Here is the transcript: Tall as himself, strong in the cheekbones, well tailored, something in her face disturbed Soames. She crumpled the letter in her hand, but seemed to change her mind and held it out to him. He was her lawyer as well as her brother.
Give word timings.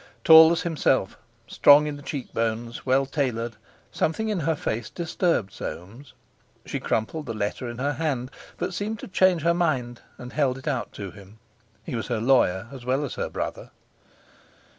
Tall 0.23 0.51
as 0.51 0.63
himself, 0.63 1.15
strong 1.45 1.85
in 1.85 1.95
the 1.95 2.01
cheekbones, 2.01 2.87
well 2.87 3.05
tailored, 3.05 3.55
something 3.91 4.29
in 4.29 4.39
her 4.39 4.55
face 4.55 4.89
disturbed 4.89 5.53
Soames. 5.53 6.13
She 6.65 6.79
crumpled 6.79 7.27
the 7.27 7.35
letter 7.35 7.69
in 7.69 7.77
her 7.77 7.93
hand, 7.93 8.31
but 8.57 8.73
seemed 8.73 8.97
to 9.01 9.07
change 9.07 9.43
her 9.43 9.53
mind 9.53 10.01
and 10.17 10.33
held 10.33 10.57
it 10.57 10.67
out 10.67 10.91
to 10.93 11.11
him. 11.11 11.37
He 11.83 11.95
was 11.95 12.07
her 12.07 12.19
lawyer 12.19 12.67
as 12.71 12.83
well 12.83 13.05
as 13.05 13.13
her 13.13 13.29
brother. 13.29 13.69